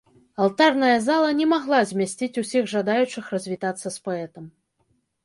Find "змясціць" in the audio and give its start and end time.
1.89-2.39